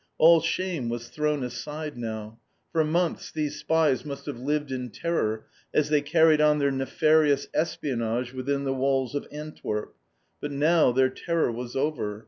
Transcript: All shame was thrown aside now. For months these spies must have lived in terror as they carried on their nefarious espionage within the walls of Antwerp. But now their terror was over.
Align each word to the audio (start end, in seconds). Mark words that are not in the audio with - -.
All 0.17 0.41
shame 0.41 0.89
was 0.89 1.09
thrown 1.09 1.43
aside 1.43 1.95
now. 1.95 2.39
For 2.71 2.83
months 2.83 3.31
these 3.31 3.59
spies 3.59 4.03
must 4.03 4.25
have 4.25 4.39
lived 4.39 4.71
in 4.71 4.89
terror 4.89 5.45
as 5.75 5.89
they 5.89 6.01
carried 6.01 6.41
on 6.41 6.57
their 6.57 6.71
nefarious 6.71 7.47
espionage 7.53 8.33
within 8.33 8.63
the 8.63 8.73
walls 8.73 9.13
of 9.13 9.27
Antwerp. 9.31 9.93
But 10.41 10.53
now 10.53 10.91
their 10.91 11.09
terror 11.09 11.51
was 11.51 11.75
over. 11.75 12.19